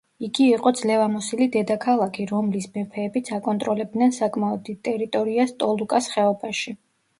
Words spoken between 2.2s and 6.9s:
რომლის მეფეებიც აკონტროლებდნენ საკმაოდ დიდ ტერიტორიას ტოლუკას ხეობაში.